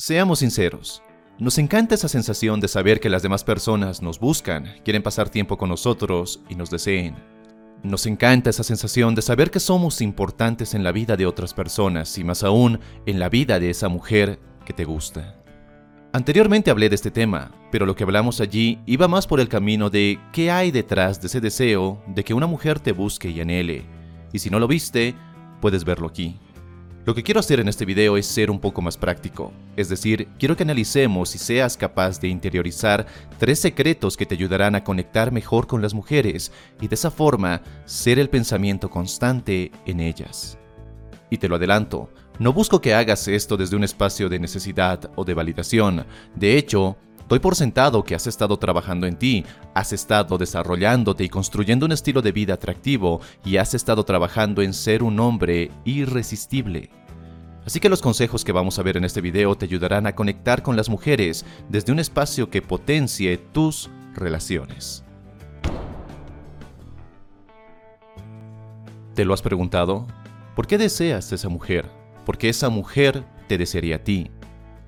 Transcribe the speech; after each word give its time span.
Seamos 0.00 0.38
sinceros, 0.38 1.02
nos 1.38 1.58
encanta 1.58 1.94
esa 1.94 2.08
sensación 2.08 2.58
de 2.58 2.68
saber 2.68 3.00
que 3.00 3.10
las 3.10 3.22
demás 3.22 3.44
personas 3.44 4.00
nos 4.00 4.18
buscan, 4.18 4.64
quieren 4.82 5.02
pasar 5.02 5.28
tiempo 5.28 5.58
con 5.58 5.68
nosotros 5.68 6.40
y 6.48 6.54
nos 6.54 6.70
deseen. 6.70 7.16
Nos 7.82 8.06
encanta 8.06 8.48
esa 8.48 8.62
sensación 8.62 9.14
de 9.14 9.20
saber 9.20 9.50
que 9.50 9.60
somos 9.60 10.00
importantes 10.00 10.72
en 10.72 10.84
la 10.84 10.92
vida 10.92 11.18
de 11.18 11.26
otras 11.26 11.52
personas 11.52 12.16
y 12.16 12.24
más 12.24 12.44
aún 12.44 12.80
en 13.04 13.18
la 13.18 13.28
vida 13.28 13.60
de 13.60 13.68
esa 13.68 13.90
mujer 13.90 14.40
que 14.64 14.72
te 14.72 14.86
gusta. 14.86 15.38
Anteriormente 16.14 16.70
hablé 16.70 16.88
de 16.88 16.94
este 16.94 17.10
tema, 17.10 17.52
pero 17.70 17.84
lo 17.84 17.94
que 17.94 18.04
hablamos 18.04 18.40
allí 18.40 18.78
iba 18.86 19.06
más 19.06 19.26
por 19.26 19.38
el 19.38 19.50
camino 19.50 19.90
de 19.90 20.18
qué 20.32 20.50
hay 20.50 20.70
detrás 20.70 21.20
de 21.20 21.26
ese 21.26 21.42
deseo 21.42 22.02
de 22.06 22.24
que 22.24 22.32
una 22.32 22.46
mujer 22.46 22.80
te 22.80 22.92
busque 22.92 23.28
y 23.28 23.42
anhele. 23.42 23.84
Y 24.32 24.38
si 24.38 24.48
no 24.48 24.60
lo 24.60 24.66
viste, 24.66 25.14
puedes 25.60 25.84
verlo 25.84 26.06
aquí. 26.06 26.40
Lo 27.06 27.14
que 27.14 27.22
quiero 27.22 27.40
hacer 27.40 27.60
en 27.60 27.68
este 27.68 27.86
video 27.86 28.18
es 28.18 28.26
ser 28.26 28.50
un 28.50 28.60
poco 28.60 28.82
más 28.82 28.98
práctico, 28.98 29.52
es 29.74 29.88
decir, 29.88 30.28
quiero 30.38 30.54
que 30.54 30.64
analicemos 30.64 31.34
y 31.34 31.38
seas 31.38 31.78
capaz 31.78 32.20
de 32.20 32.28
interiorizar 32.28 33.06
tres 33.38 33.58
secretos 33.58 34.18
que 34.18 34.26
te 34.26 34.34
ayudarán 34.34 34.74
a 34.74 34.84
conectar 34.84 35.32
mejor 35.32 35.66
con 35.66 35.80
las 35.80 35.94
mujeres 35.94 36.52
y 36.78 36.88
de 36.88 36.94
esa 36.94 37.10
forma 37.10 37.62
ser 37.86 38.18
el 38.18 38.28
pensamiento 38.28 38.90
constante 38.90 39.72
en 39.86 40.00
ellas. 40.00 40.58
Y 41.30 41.38
te 41.38 41.48
lo 41.48 41.56
adelanto, 41.56 42.10
no 42.38 42.52
busco 42.52 42.82
que 42.82 42.92
hagas 42.92 43.28
esto 43.28 43.56
desde 43.56 43.76
un 43.76 43.84
espacio 43.84 44.28
de 44.28 44.38
necesidad 44.38 45.10
o 45.16 45.24
de 45.24 45.32
validación, 45.32 46.04
de 46.36 46.58
hecho, 46.58 46.98
Doy 47.30 47.38
por 47.38 47.54
sentado 47.54 48.02
que 48.02 48.16
has 48.16 48.26
estado 48.26 48.58
trabajando 48.58 49.06
en 49.06 49.16
ti, 49.16 49.44
has 49.72 49.92
estado 49.92 50.36
desarrollándote 50.36 51.22
y 51.22 51.28
construyendo 51.28 51.86
un 51.86 51.92
estilo 51.92 52.22
de 52.22 52.32
vida 52.32 52.54
atractivo 52.54 53.20
y 53.44 53.58
has 53.58 53.72
estado 53.72 54.02
trabajando 54.02 54.62
en 54.62 54.74
ser 54.74 55.04
un 55.04 55.20
hombre 55.20 55.70
irresistible. 55.84 56.90
Así 57.64 57.78
que 57.78 57.88
los 57.88 58.02
consejos 58.02 58.44
que 58.44 58.50
vamos 58.50 58.80
a 58.80 58.82
ver 58.82 58.96
en 58.96 59.04
este 59.04 59.20
video 59.20 59.54
te 59.54 59.66
ayudarán 59.66 60.08
a 60.08 60.16
conectar 60.16 60.64
con 60.64 60.74
las 60.74 60.88
mujeres 60.88 61.46
desde 61.68 61.92
un 61.92 62.00
espacio 62.00 62.50
que 62.50 62.62
potencie 62.62 63.38
tus 63.38 63.88
relaciones. 64.12 65.04
¿Te 69.14 69.24
lo 69.24 69.34
has 69.34 69.42
preguntado? 69.42 70.04
¿Por 70.56 70.66
qué 70.66 70.78
deseas 70.78 71.30
a 71.30 71.36
esa 71.36 71.48
mujer? 71.48 71.88
¿Por 72.26 72.38
qué 72.38 72.48
esa 72.48 72.70
mujer 72.70 73.22
te 73.46 73.56
desearía 73.56 73.96
a 73.96 74.02
ti? 74.02 74.32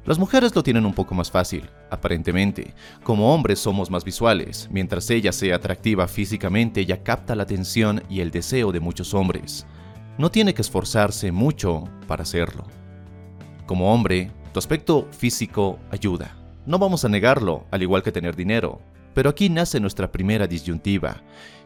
Las 0.04 0.18
mujeres 0.18 0.56
lo 0.56 0.64
tienen 0.64 0.84
un 0.84 0.94
poco 0.94 1.14
más 1.14 1.30
fácil, 1.30 1.70
aparentemente. 1.92 2.74
Como 3.04 3.32
hombres 3.34 3.60
somos 3.60 3.90
más 3.90 4.04
visuales, 4.04 4.68
mientras 4.72 5.08
ella 5.10 5.30
sea 5.30 5.56
atractiva 5.56 6.08
físicamente, 6.08 6.80
ella 6.80 7.02
capta 7.02 7.34
la 7.34 7.44
atención 7.44 8.02
y 8.08 8.20
el 8.20 8.30
deseo 8.30 8.72
de 8.72 8.80
muchos 8.80 9.14
hombres. 9.14 9.66
No 10.18 10.30
tiene 10.30 10.54
que 10.54 10.62
esforzarse 10.62 11.30
mucho 11.30 11.84
para 12.08 12.22
hacerlo. 12.22 12.64
Como 13.66 13.92
hombre, 13.92 14.30
tu 14.52 14.58
aspecto 14.58 15.08
físico 15.12 15.78
ayuda. 15.90 16.36
No 16.66 16.78
vamos 16.78 17.04
a 17.04 17.08
negarlo, 17.08 17.66
al 17.70 17.82
igual 17.82 18.02
que 18.02 18.12
tener 18.12 18.36
dinero. 18.36 18.80
Pero 19.14 19.30
aquí 19.30 19.48
nace 19.48 19.78
nuestra 19.78 20.10
primera 20.10 20.46
disyuntiva. 20.46 21.22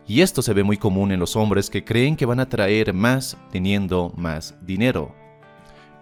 Y 0.08 0.20
esto 0.20 0.42
se 0.42 0.54
ve 0.54 0.62
muy 0.62 0.76
común 0.76 1.12
en 1.12 1.20
los 1.20 1.36
hombres 1.36 1.70
que 1.70 1.84
creen 1.84 2.16
que 2.16 2.26
van 2.26 2.40
a 2.40 2.48
traer 2.48 2.92
más 2.92 3.36
teniendo 3.50 4.12
más 4.16 4.54
dinero. 4.62 5.14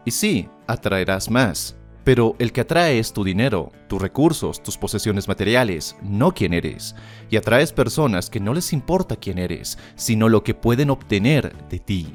Y 0.05 0.11
sí, 0.11 0.49
atraerás 0.67 1.31
más, 1.31 1.77
pero 2.05 2.37
el 2.39 2.53
que 2.53 2.61
atrae 2.61 2.99
es 2.99 3.15
tu 3.15 3.25
dinero, 3.25 3.73
tus 3.89 4.01
recursos, 4.01 4.63
tus 4.63 4.77
posesiones 4.77 5.27
materiales, 5.27 5.97
no 6.03 6.33
quién 6.33 6.53
eres. 6.53 6.95
Y 7.31 7.37
atraes 7.37 7.73
personas 7.73 8.29
que 8.29 8.41
no 8.41 8.53
les 8.53 8.75
importa 8.75 9.17
quién 9.17 9.39
eres, 9.39 9.79
sino 9.97 10.29
lo 10.29 10.45
que 10.45 10.55
pueden 10.55 10.91
obtener 10.91 11.57
de 11.69 11.79
ti. 11.79 12.15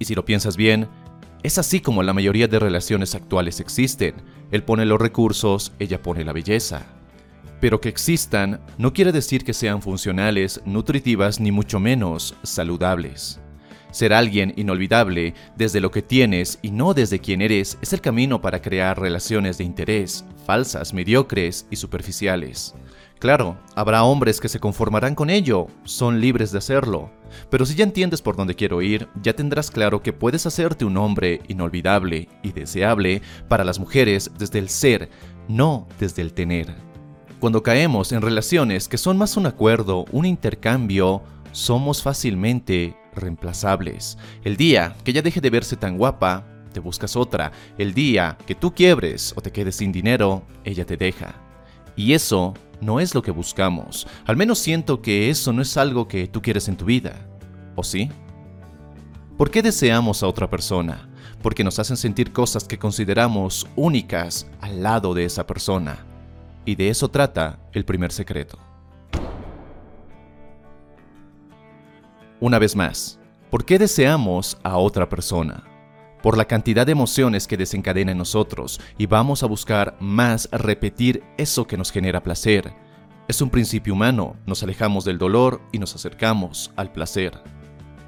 Y 0.00 0.04
si 0.04 0.16
lo 0.16 0.24
piensas 0.24 0.56
bien, 0.56 0.88
es 1.44 1.58
así 1.58 1.80
como 1.80 2.02
la 2.02 2.12
mayoría 2.12 2.48
de 2.48 2.58
relaciones 2.58 3.14
actuales 3.14 3.60
existen. 3.60 4.16
Él 4.50 4.64
pone 4.64 4.84
los 4.84 5.00
recursos, 5.00 5.72
ella 5.78 6.02
pone 6.02 6.24
la 6.24 6.32
belleza. 6.32 6.82
Pero 7.60 7.80
que 7.80 7.88
existan 7.88 8.60
no 8.78 8.92
quiere 8.92 9.12
decir 9.12 9.44
que 9.44 9.54
sean 9.54 9.80
funcionales, 9.80 10.60
nutritivas 10.64 11.38
ni 11.38 11.52
mucho 11.52 11.78
menos 11.78 12.34
saludables. 12.42 13.40
Ser 13.94 14.12
alguien 14.12 14.52
inolvidable 14.56 15.34
desde 15.54 15.80
lo 15.80 15.92
que 15.92 16.02
tienes 16.02 16.58
y 16.62 16.72
no 16.72 16.94
desde 16.94 17.20
quién 17.20 17.40
eres 17.40 17.78
es 17.80 17.92
el 17.92 18.00
camino 18.00 18.40
para 18.40 18.60
crear 18.60 18.98
relaciones 18.98 19.56
de 19.56 19.62
interés, 19.62 20.24
falsas, 20.44 20.92
mediocres 20.92 21.68
y 21.70 21.76
superficiales. 21.76 22.74
Claro, 23.20 23.56
habrá 23.76 24.02
hombres 24.02 24.40
que 24.40 24.48
se 24.48 24.58
conformarán 24.58 25.14
con 25.14 25.30
ello, 25.30 25.68
son 25.84 26.20
libres 26.20 26.50
de 26.50 26.58
hacerlo, 26.58 27.12
pero 27.50 27.64
si 27.64 27.76
ya 27.76 27.84
entiendes 27.84 28.20
por 28.20 28.34
dónde 28.34 28.56
quiero 28.56 28.82
ir, 28.82 29.06
ya 29.22 29.32
tendrás 29.36 29.70
claro 29.70 30.02
que 30.02 30.12
puedes 30.12 30.44
hacerte 30.44 30.84
un 30.84 30.96
hombre 30.96 31.40
inolvidable 31.46 32.28
y 32.42 32.50
deseable 32.50 33.22
para 33.46 33.62
las 33.62 33.78
mujeres 33.78 34.32
desde 34.36 34.58
el 34.58 34.70
ser, 34.70 35.08
no 35.46 35.86
desde 36.00 36.22
el 36.22 36.34
tener. 36.34 36.74
Cuando 37.38 37.62
caemos 37.62 38.10
en 38.10 38.22
relaciones 38.22 38.88
que 38.88 38.98
son 38.98 39.16
más 39.18 39.36
un 39.36 39.46
acuerdo, 39.46 40.04
un 40.10 40.26
intercambio, 40.26 41.22
somos 41.52 42.02
fácilmente 42.02 42.96
reemplazables. 43.16 44.18
El 44.44 44.56
día 44.56 44.96
que 45.04 45.10
ella 45.10 45.22
deje 45.22 45.40
de 45.40 45.50
verse 45.50 45.76
tan 45.76 45.96
guapa, 45.96 46.44
te 46.72 46.80
buscas 46.80 47.16
otra. 47.16 47.52
El 47.78 47.94
día 47.94 48.36
que 48.46 48.54
tú 48.54 48.74
quiebres 48.74 49.32
o 49.36 49.40
te 49.40 49.52
quedes 49.52 49.76
sin 49.76 49.92
dinero, 49.92 50.42
ella 50.64 50.84
te 50.84 50.96
deja. 50.96 51.34
Y 51.96 52.12
eso 52.12 52.54
no 52.80 53.00
es 53.00 53.14
lo 53.14 53.22
que 53.22 53.30
buscamos. 53.30 54.06
Al 54.26 54.36
menos 54.36 54.58
siento 54.58 55.00
que 55.00 55.30
eso 55.30 55.52
no 55.52 55.62
es 55.62 55.76
algo 55.76 56.08
que 56.08 56.26
tú 56.26 56.42
quieres 56.42 56.68
en 56.68 56.76
tu 56.76 56.84
vida. 56.84 57.26
¿O 57.76 57.82
sí? 57.82 58.10
¿Por 59.38 59.50
qué 59.50 59.62
deseamos 59.62 60.22
a 60.22 60.28
otra 60.28 60.50
persona? 60.50 61.08
Porque 61.42 61.64
nos 61.64 61.78
hacen 61.78 61.96
sentir 61.96 62.32
cosas 62.32 62.64
que 62.64 62.78
consideramos 62.78 63.66
únicas 63.76 64.46
al 64.60 64.82
lado 64.82 65.14
de 65.14 65.24
esa 65.24 65.46
persona. 65.46 66.04
Y 66.64 66.76
de 66.76 66.88
eso 66.88 67.08
trata 67.08 67.58
el 67.72 67.84
primer 67.84 68.12
secreto. 68.12 68.58
Una 72.44 72.58
vez 72.58 72.76
más, 72.76 73.18
¿por 73.50 73.64
qué 73.64 73.78
deseamos 73.78 74.58
a 74.64 74.76
otra 74.76 75.08
persona? 75.08 75.64
Por 76.22 76.36
la 76.36 76.44
cantidad 76.44 76.84
de 76.84 76.92
emociones 76.92 77.46
que 77.46 77.56
desencadena 77.56 78.12
en 78.12 78.18
nosotros 78.18 78.82
y 78.98 79.06
vamos 79.06 79.42
a 79.42 79.46
buscar 79.46 79.96
más 79.98 80.50
repetir 80.52 81.22
eso 81.38 81.66
que 81.66 81.78
nos 81.78 81.90
genera 81.90 82.22
placer. 82.22 82.70
Es 83.28 83.40
un 83.40 83.48
principio 83.48 83.94
humano, 83.94 84.36
nos 84.44 84.62
alejamos 84.62 85.06
del 85.06 85.16
dolor 85.16 85.62
y 85.72 85.78
nos 85.78 85.94
acercamos 85.94 86.70
al 86.76 86.92
placer. 86.92 87.32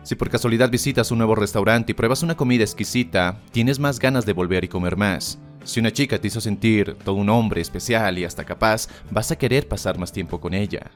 Si 0.03 0.17
por 0.17 0.29
casualidad 0.29 0.69
visitas 0.69 1.11
un 1.11 1.17
nuevo 1.17 1.35
restaurante 1.35 1.93
y 1.93 1.95
pruebas 1.95 2.23
una 2.23 2.37
comida 2.37 2.63
exquisita, 2.63 3.41
tienes 3.53 3.79
más 3.79 3.99
ganas 3.99 4.27
de 4.27 4.35
volver 4.35 4.65
y 4.65 4.69
comer 4.69 4.99
más. 4.99 5.39
Si 5.65 5.81
una 5.81 5.95
chica 5.95 6.19
te 6.19 6.29
hizo 6.29 6.43
sentir 6.43 6.95
todo 7.07 7.15
un 7.15 7.31
hombre 7.31 7.63
especial 7.63 8.19
y 8.19 8.27
hasta 8.27 8.45
capaz, 8.45 8.87
vas 9.11 9.31
a 9.31 9.39
querer 9.39 9.67
pasar 9.67 9.99
más 9.99 10.13
tiempo 10.13 10.39
con 10.39 10.53
ella 10.53 10.91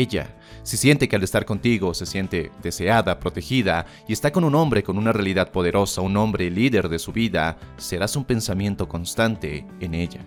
ella. 0.00 0.36
Si 0.62 0.76
siente 0.76 1.08
que 1.08 1.16
al 1.16 1.22
estar 1.22 1.44
contigo 1.44 1.94
se 1.94 2.06
siente 2.06 2.50
deseada, 2.62 3.20
protegida 3.20 3.86
y 4.08 4.12
está 4.12 4.32
con 4.32 4.44
un 4.44 4.54
hombre 4.54 4.82
con 4.82 4.98
una 4.98 5.12
realidad 5.12 5.50
poderosa, 5.50 6.00
un 6.00 6.16
hombre 6.16 6.50
líder 6.50 6.88
de 6.88 6.98
su 6.98 7.12
vida, 7.12 7.56
serás 7.76 8.16
un 8.16 8.24
pensamiento 8.24 8.88
constante 8.88 9.66
en 9.80 9.94
ella. 9.94 10.20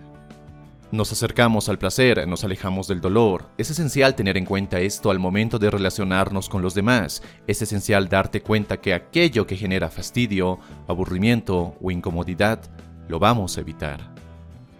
Nos 0.92 1.12
acercamos 1.12 1.68
al 1.68 1.78
placer, 1.78 2.26
nos 2.26 2.42
alejamos 2.42 2.88
del 2.88 3.00
dolor. 3.00 3.48
Es 3.58 3.70
esencial 3.70 4.16
tener 4.16 4.36
en 4.36 4.44
cuenta 4.44 4.80
esto 4.80 5.12
al 5.12 5.20
momento 5.20 5.60
de 5.60 5.70
relacionarnos 5.70 6.48
con 6.48 6.62
los 6.62 6.74
demás. 6.74 7.22
Es 7.46 7.62
esencial 7.62 8.08
darte 8.08 8.42
cuenta 8.42 8.80
que 8.80 8.92
aquello 8.92 9.46
que 9.46 9.56
genera 9.56 9.88
fastidio, 9.88 10.58
aburrimiento 10.88 11.76
o 11.80 11.92
incomodidad, 11.92 12.60
lo 13.06 13.20
vamos 13.20 13.56
a 13.56 13.60
evitar. 13.60 14.19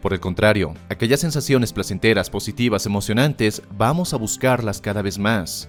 Por 0.01 0.15
el 0.15 0.21
contrario, 0.21 0.73
aquellas 0.89 1.21
sensaciones 1.21 1.75
placenteras, 1.75 2.31
positivas, 2.31 2.87
emocionantes, 2.87 3.63
vamos 3.77 4.15
a 4.15 4.17
buscarlas 4.17 4.81
cada 4.81 5.03
vez 5.03 5.19
más. 5.19 5.69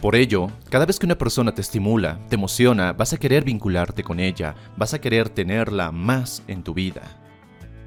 Por 0.00 0.14
ello, 0.14 0.48
cada 0.70 0.86
vez 0.86 1.00
que 1.00 1.06
una 1.06 1.18
persona 1.18 1.52
te 1.52 1.62
estimula, 1.62 2.20
te 2.28 2.36
emociona, 2.36 2.92
vas 2.92 3.12
a 3.12 3.16
querer 3.16 3.42
vincularte 3.42 4.04
con 4.04 4.20
ella, 4.20 4.54
vas 4.76 4.94
a 4.94 5.00
querer 5.00 5.30
tenerla 5.30 5.90
más 5.90 6.44
en 6.46 6.62
tu 6.62 6.74
vida. 6.74 7.02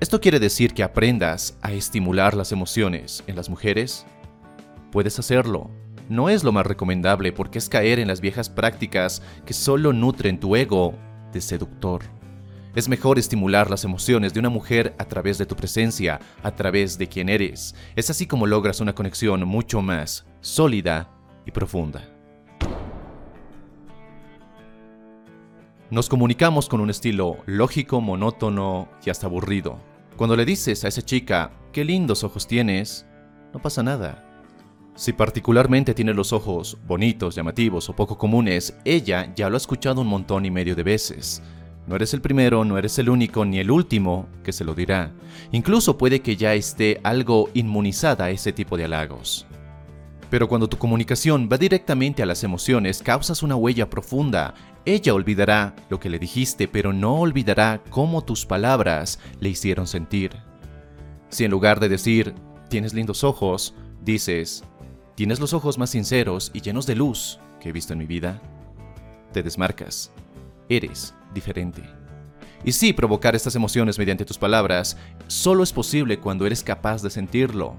¿Esto 0.02 0.20
quiere 0.20 0.40
decir 0.40 0.74
que 0.74 0.84
aprendas 0.84 1.58
a 1.62 1.72
estimular 1.72 2.34
las 2.34 2.52
emociones 2.52 3.24
en 3.28 3.38
las 3.38 3.50
mujeres? 3.50 4.06
Puedes 4.92 5.18
hacerlo. 5.18 5.70
No 6.10 6.30
es 6.30 6.44
lo 6.44 6.52
más 6.52 6.66
recomendable 6.66 7.32
porque 7.32 7.60
es 7.60 7.70
caer 7.70 8.00
en 8.00 8.08
las 8.08 8.20
viejas 8.20 8.50
prácticas 8.50 9.22
que 9.46 9.54
solo 9.54 9.94
nutren 9.94 10.40
tu 10.40 10.58
ego 10.58 10.96
de 11.32 11.40
seductor. 11.40 12.19
Es 12.76 12.88
mejor 12.88 13.18
estimular 13.18 13.70
las 13.70 13.84
emociones 13.84 14.34
de 14.34 14.40
una 14.40 14.50
mujer 14.50 14.94
a 15.00 15.06
través 15.06 15.40
de 15.40 15.48
tu 15.48 15.56
presencia, 15.56 16.20
a 16.44 16.52
través 16.52 17.00
de 17.00 17.08
quien 17.08 17.28
eres. 17.28 17.74
Es 17.96 18.12
así 18.12 18.28
como 18.28 18.46
logras 18.46 18.80
una 18.80 18.94
conexión 18.94 19.44
mucho 19.48 19.82
más 19.82 20.28
sólida 20.40 21.10
y 21.48 21.52
profunda. 21.52 22.08
Nos 25.90 26.08
comunicamos 26.08 26.70
con 26.70 26.82
un 26.82 26.92
estilo 26.92 27.38
lógico, 27.48 28.02
monótono 28.02 28.88
y 29.04 29.10
hasta 29.10 29.26
aburrido. 29.26 29.80
Cuando 30.16 30.36
le 30.36 30.46
dices 30.46 30.84
a 30.86 30.90
esa 30.90 31.02
chica, 31.02 31.52
qué 31.74 31.84
lindos 31.84 32.24
ojos 32.24 32.46
tienes, 32.46 33.08
no 33.52 33.60
pasa 33.60 33.82
nada. 33.82 34.26
Si 34.94 35.14
particularmente 35.14 35.96
tiene 35.96 36.14
los 36.14 36.34
ojos 36.34 36.78
bonitos, 36.86 37.34
llamativos 37.34 37.90
o 37.90 37.96
poco 37.96 38.18
comunes, 38.18 38.78
ella 38.86 39.34
ya 39.36 39.50
lo 39.50 39.56
ha 39.56 39.58
escuchado 39.58 40.02
un 40.02 40.08
montón 40.08 40.46
y 40.46 40.52
medio 40.52 40.76
de 40.76 40.84
veces. 40.84 41.42
No 41.90 41.96
eres 41.96 42.14
el 42.14 42.22
primero, 42.22 42.64
no 42.66 42.78
eres 42.78 43.00
el 43.00 43.10
único 43.10 43.46
ni 43.46 43.58
el 43.58 43.72
último 43.72 44.28
que 44.44 44.54
se 44.54 44.64
lo 44.64 44.76
dirá. 44.76 45.12
Incluso 45.52 45.98
puede 45.98 46.20
que 46.20 46.36
ya 46.36 46.54
esté 46.54 47.02
algo 47.04 47.50
inmunizada 47.56 48.26
a 48.26 48.30
ese 48.30 48.54
tipo 48.54 48.78
de 48.78 48.86
halagos. 48.86 49.48
Pero 50.30 50.48
cuando 50.48 50.70
tu 50.70 50.78
comunicación 50.78 51.50
va 51.52 51.58
directamente 51.58 52.22
a 52.22 52.28
las 52.28 52.44
emociones, 52.44 53.02
causas 53.02 53.42
una 53.42 53.56
huella 53.56 53.90
profunda. 53.90 54.54
Ella 54.86 55.16
olvidará 55.16 55.76
lo 55.90 56.00
que 56.00 56.12
le 56.12 56.20
dijiste, 56.20 56.68
pero 56.68 56.94
no 56.94 57.16
olvidará 57.16 57.82
cómo 57.90 58.24
tus 58.24 58.46
palabras 58.46 59.18
le 59.40 59.50
hicieron 59.50 59.88
sentir. 59.88 60.38
Si 61.30 61.44
en 61.44 61.50
lugar 61.50 61.80
de 61.80 61.90
decir, 61.90 62.36
tienes 62.70 62.94
lindos 62.94 63.24
ojos, 63.24 63.74
dices, 64.04 64.64
tienes 65.16 65.40
los 65.40 65.54
ojos 65.54 65.80
más 65.80 65.90
sinceros 65.90 66.52
y 66.54 66.62
llenos 66.62 66.86
de 66.86 66.96
luz 66.96 67.40
que 67.60 67.70
he 67.70 67.72
visto 67.72 67.94
en 67.94 68.00
mi 68.00 68.06
vida, 68.06 68.40
te 69.34 69.42
desmarcas. 69.42 70.12
Eres 70.70 71.16
diferente. 71.34 71.84
Y 72.64 72.72
sí, 72.74 72.94
provocar 72.94 73.36
estas 73.36 73.56
emociones 73.56 73.98
mediante 73.98 74.26
tus 74.26 74.38
palabras 74.38 74.98
solo 75.28 75.64
es 75.64 75.72
posible 75.72 76.20
cuando 76.20 76.46
eres 76.46 76.64
capaz 76.64 77.02
de 77.02 77.10
sentirlo. 77.10 77.76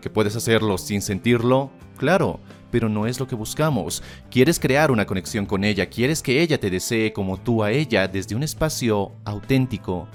¿Que 0.00 0.10
puedes 0.10 0.36
hacerlo 0.36 0.76
sin 0.76 1.00
sentirlo? 1.02 1.70
Claro, 1.96 2.40
pero 2.70 2.88
no 2.88 3.06
es 3.06 3.20
lo 3.20 3.28
que 3.28 3.36
buscamos. 3.36 4.02
Quieres 4.30 4.58
crear 4.58 4.90
una 4.90 5.06
conexión 5.06 5.46
con 5.46 5.62
ella, 5.62 5.88
quieres 5.88 6.22
que 6.22 6.42
ella 6.42 6.58
te 6.58 6.70
desee 6.70 7.12
como 7.12 7.38
tú 7.38 7.62
a 7.62 7.70
ella 7.70 8.08
desde 8.08 8.34
un 8.34 8.42
espacio 8.42 9.12
auténtico, 9.24 10.08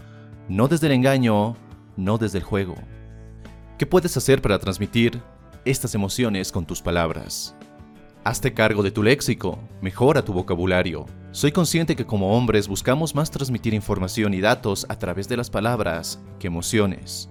no 0.49 0.67
desde 0.67 0.87
el 0.87 0.93
engaño, 0.93 1.55
no 1.95 2.17
desde 2.17 2.39
el 2.39 2.43
juego. 2.43 2.75
¿Qué 3.77 3.85
puedes 3.85 4.17
hacer 4.17 4.41
para 4.41 4.59
transmitir 4.59 5.21
estas 5.63 5.95
emociones 5.95 6.51
con 6.51 6.65
tus 6.65 6.81
palabras? 6.81 7.55
Hazte 8.25 8.53
cargo 8.53 8.83
de 8.83 8.91
tu 8.91 9.03
léxico, 9.03 9.57
mejora 9.81 10.25
tu 10.25 10.33
vocabulario. 10.33 11.05
Soy 11.31 11.51
consciente 11.51 11.95
que 11.95 12.07
como 12.07 12.35
hombres 12.35 12.67
buscamos 12.67 13.13
más 13.13 13.29
transmitir 13.29 13.75
información 13.75 14.33
y 14.33 14.41
datos 14.41 14.87
a 14.89 14.97
través 14.97 15.29
de 15.29 15.37
las 15.37 15.51
palabras 15.51 16.19
que 16.39 16.47
emociones. 16.47 17.29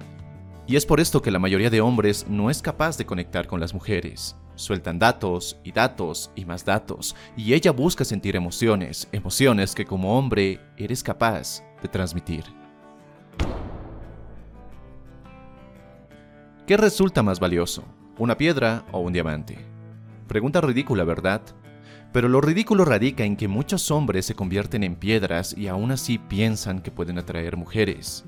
Y 0.68 0.76
es 0.76 0.86
por 0.86 1.00
esto 1.00 1.20
que 1.20 1.32
la 1.32 1.40
mayoría 1.40 1.68
de 1.68 1.80
hombres 1.80 2.24
no 2.28 2.48
es 2.48 2.62
capaz 2.62 2.96
de 2.96 3.04
conectar 3.04 3.48
con 3.48 3.58
las 3.58 3.74
mujeres. 3.74 4.36
Sueltan 4.54 5.00
datos 5.00 5.58
y 5.64 5.72
datos 5.72 6.30
y 6.36 6.44
más 6.44 6.64
datos, 6.64 7.16
y 7.36 7.54
ella 7.54 7.72
busca 7.72 8.04
sentir 8.04 8.36
emociones, 8.36 9.08
emociones 9.10 9.74
que 9.74 9.84
como 9.84 10.16
hombre 10.16 10.60
eres 10.76 11.02
capaz 11.02 11.64
de 11.82 11.88
transmitir. 11.88 12.44
¿Qué 16.68 16.76
resulta 16.76 17.24
más 17.24 17.40
valioso? 17.40 17.82
¿Una 18.16 18.36
piedra 18.36 18.84
o 18.92 19.00
un 19.00 19.12
diamante? 19.12 19.58
Pregunta 20.28 20.60
ridícula, 20.60 21.02
¿verdad? 21.02 21.42
Pero 22.12 22.28
lo 22.28 22.40
ridículo 22.40 22.84
radica 22.84 23.24
en 23.24 23.36
que 23.36 23.48
muchos 23.48 23.90
hombres 23.90 24.26
se 24.26 24.34
convierten 24.34 24.82
en 24.82 24.96
piedras 24.96 25.54
y 25.56 25.68
aún 25.68 25.90
así 25.90 26.18
piensan 26.18 26.80
que 26.80 26.90
pueden 26.90 27.18
atraer 27.18 27.56
mujeres. 27.56 28.24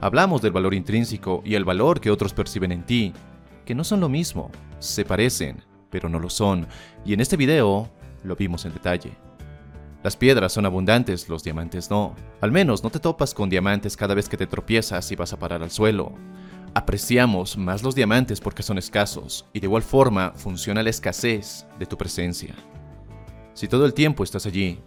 Hablamos 0.00 0.40
del 0.42 0.52
valor 0.52 0.74
intrínseco 0.74 1.42
y 1.44 1.54
el 1.54 1.64
valor 1.64 2.00
que 2.00 2.10
otros 2.10 2.32
perciben 2.32 2.70
en 2.70 2.84
ti, 2.84 3.12
que 3.64 3.74
no 3.74 3.82
son 3.82 4.00
lo 4.00 4.08
mismo, 4.08 4.50
se 4.78 5.04
parecen, 5.04 5.64
pero 5.90 6.08
no 6.08 6.20
lo 6.20 6.30
son, 6.30 6.66
y 7.04 7.12
en 7.12 7.20
este 7.20 7.36
video 7.36 7.90
lo 8.22 8.36
vimos 8.36 8.64
en 8.64 8.72
detalle. 8.72 9.12
Las 10.04 10.16
piedras 10.16 10.52
son 10.52 10.64
abundantes, 10.64 11.28
los 11.28 11.42
diamantes 11.42 11.90
no. 11.90 12.14
Al 12.40 12.52
menos 12.52 12.84
no 12.84 12.90
te 12.90 13.00
topas 13.00 13.34
con 13.34 13.50
diamantes 13.50 13.96
cada 13.96 14.14
vez 14.14 14.28
que 14.28 14.36
te 14.36 14.46
tropiezas 14.46 15.10
y 15.10 15.16
vas 15.16 15.32
a 15.32 15.38
parar 15.38 15.62
al 15.62 15.72
suelo. 15.72 16.12
Apreciamos 16.74 17.58
más 17.58 17.82
los 17.82 17.96
diamantes 17.96 18.40
porque 18.40 18.62
son 18.62 18.78
escasos, 18.78 19.46
y 19.52 19.58
de 19.58 19.66
igual 19.66 19.82
forma 19.82 20.32
funciona 20.36 20.84
la 20.84 20.90
escasez 20.90 21.66
de 21.80 21.86
tu 21.86 21.98
presencia. 21.98 22.54
Si 23.58 23.66
todo 23.66 23.86
el 23.86 23.92
tiempo 23.92 24.22
estás 24.22 24.46
allí, 24.46 24.78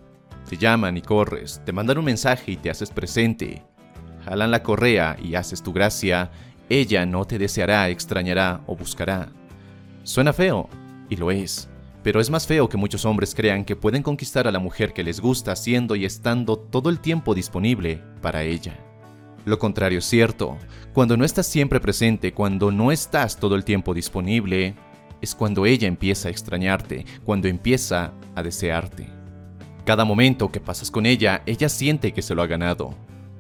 te 0.50 0.56
llaman 0.56 0.96
y 0.96 1.02
corres, 1.02 1.62
te 1.66 1.74
mandan 1.74 1.98
un 1.98 2.06
mensaje 2.06 2.54
y 2.54 2.56
te 2.56 2.70
haces 2.70 2.90
presente, 2.90 3.64
jalan 4.24 4.50
la 4.50 4.64
correa 4.64 5.18
y 5.22 5.36
haces 5.36 5.62
tu 5.62 5.74
gracia, 5.74 6.32
ella 6.70 7.06
no 7.06 7.26
te 7.26 7.38
deseará, 7.38 7.90
extrañará 7.90 8.62
o 8.68 8.78
buscará. 8.78 9.28
Suena 10.04 10.32
feo, 10.32 10.70
y 11.10 11.18
lo 11.18 11.32
es, 11.32 11.68
pero 12.02 12.22
es 12.22 12.30
más 12.30 12.48
feo 12.48 12.70
que 12.70 12.78
muchos 12.78 13.04
hombres 13.04 13.36
crean 13.36 13.66
que 13.66 13.76
pueden 13.76 14.04
conquistar 14.04 14.48
a 14.48 14.54
la 14.54 14.60
mujer 14.60 14.94
que 14.94 15.04
les 15.04 15.20
gusta 15.20 15.54
siendo 15.58 15.98
y 15.98 16.06
estando 16.06 16.58
todo 16.58 16.90
el 16.90 17.02
tiempo 17.02 17.36
disponible 17.36 18.02
para 18.22 18.44
ella. 18.44 18.80
Lo 19.44 19.60
contrario 19.60 20.00
es 20.00 20.06
cierto, 20.06 20.58
cuando 20.94 21.18
no 21.18 21.26
estás 21.26 21.46
siempre 21.46 21.82
presente, 21.82 22.34
cuando 22.34 22.72
no 22.72 22.94
estás 22.94 23.36
todo 23.36 23.56
el 23.56 23.66
tiempo 23.66 23.94
disponible, 23.94 24.76
es 25.22 25.36
cuando 25.36 25.66
ella 25.66 25.88
empieza 25.88 26.28
a 26.28 26.32
extrañarte, 26.32 27.06
cuando 27.24 27.48
empieza 27.48 28.14
a 28.36 28.44
desearte. 28.44 29.08
Cada 29.86 30.06
momento 30.06 30.52
que 30.52 30.60
pasas 30.60 30.92
con 30.92 31.06
ella, 31.06 31.42
ella 31.46 31.70
siente 31.70 32.14
que 32.14 32.22
se 32.22 32.36
lo 32.36 32.42
ha 32.42 32.48
ganado. 32.48 32.96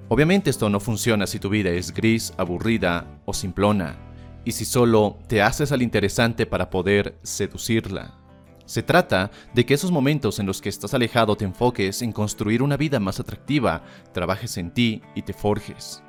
Obviamente 0.09 0.49
esto 0.49 0.69
no 0.69 0.79
funciona 0.79 1.27
si 1.27 1.39
tu 1.39 1.49
vida 1.49 1.69
es 1.69 1.93
gris, 1.93 2.33
aburrida 2.37 3.21
o 3.25 3.33
simplona, 3.33 3.95
y 4.43 4.51
si 4.51 4.65
solo 4.65 5.19
te 5.27 5.41
haces 5.41 5.71
al 5.71 5.81
interesante 5.81 6.45
para 6.45 6.69
poder 6.69 7.17
seducirla. 7.23 8.17
Se 8.65 8.83
trata 8.83 9.31
de 9.53 9.65
que 9.65 9.73
esos 9.73 9.91
momentos 9.91 10.39
en 10.39 10.45
los 10.45 10.61
que 10.61 10.69
estás 10.69 10.93
alejado 10.93 11.35
te 11.35 11.45
enfoques 11.45 12.01
en 12.01 12.11
construir 12.11 12.61
una 12.61 12.77
vida 12.77 12.99
más 12.99 13.19
atractiva, 13.19 13.83
trabajes 14.13 14.57
en 14.57 14.71
ti 14.71 15.01
y 15.15 15.23
te 15.23 15.33
forjes. 15.33 16.03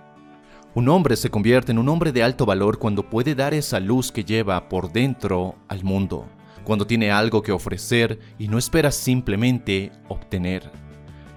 Un 0.75 0.89
hombre 0.89 1.17
se 1.17 1.29
convierte 1.29 1.71
en 1.71 1.79
un 1.79 1.91
hombre 1.91 2.13
de 2.13 2.23
alto 2.23 2.47
valor 2.47 2.79
cuando 2.79 3.11
puede 3.11 3.35
dar 3.35 3.53
esa 3.53 3.79
luz 3.79 4.11
que 4.11 4.25
lleva 4.25 4.71
por 4.71 4.91
dentro 4.91 5.57
al 5.69 5.85
mundo, 5.85 6.27
cuando 6.65 6.87
tiene 6.87 7.11
algo 7.11 7.43
que 7.43 7.53
ofrecer 7.53 8.19
y 8.39 8.49
no 8.49 8.57
espera 8.57 8.91
simplemente 8.91 9.93
obtener. 10.09 10.71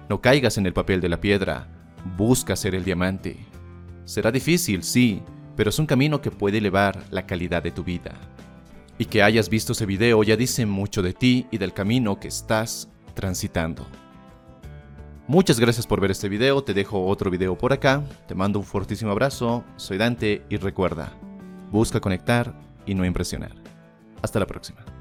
No 0.08 0.22
caigas 0.22 0.56
en 0.56 0.64
el 0.64 0.72
papel 0.72 1.02
de 1.02 1.10
la 1.10 1.20
piedra, 1.20 1.68
busca 2.16 2.56
ser 2.56 2.74
el 2.74 2.84
diamante. 2.84 3.36
Será 4.06 4.32
difícil, 4.32 4.82
sí, 4.82 5.22
pero 5.54 5.68
es 5.68 5.78
un 5.78 5.86
camino 5.86 6.22
que 6.22 6.30
puede 6.30 6.56
elevar 6.56 7.04
la 7.10 7.26
calidad 7.26 7.62
de 7.62 7.72
tu 7.72 7.84
vida. 7.84 8.14
Y 8.96 9.04
que 9.04 9.22
hayas 9.22 9.50
visto 9.50 9.72
ese 9.72 9.84
video 9.84 10.22
ya 10.22 10.36
dice 10.36 10.64
mucho 10.64 11.02
de 11.02 11.12
ti 11.12 11.46
y 11.50 11.58
del 11.58 11.74
camino 11.74 12.18
que 12.18 12.28
estás 12.28 12.88
transitando. 13.12 13.86
Muchas 15.28 15.58
gracias 15.58 15.88
por 15.88 16.00
ver 16.00 16.12
este 16.12 16.28
video, 16.28 16.62
te 16.62 16.72
dejo 16.72 17.04
otro 17.04 17.32
video 17.32 17.58
por 17.58 17.72
acá, 17.72 18.04
te 18.28 18.36
mando 18.36 18.60
un 18.60 18.64
fortísimo 18.64 19.10
abrazo, 19.10 19.64
soy 19.74 19.98
Dante 19.98 20.44
y 20.48 20.56
recuerda, 20.56 21.12
busca 21.72 21.98
conectar 21.98 22.54
y 22.86 22.94
no 22.94 23.04
impresionar. 23.04 23.52
Hasta 24.22 24.38
la 24.38 24.46
próxima. 24.46 24.95